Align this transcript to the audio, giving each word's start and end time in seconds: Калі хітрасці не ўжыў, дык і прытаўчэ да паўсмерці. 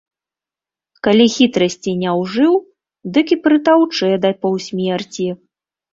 Калі 1.07 1.27
хітрасці 1.33 1.91
не 2.03 2.11
ўжыў, 2.21 2.53
дык 3.19 3.27
і 3.35 3.41
прытаўчэ 3.49 4.09
да 4.25 4.29
паўсмерці. 4.47 5.27